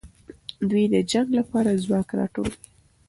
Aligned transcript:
دوی 0.69 0.85
د 0.93 0.95
جنګ 1.11 1.27
لپاره 1.39 1.79
ځواک 1.83 2.09
راټولوي. 2.19 2.57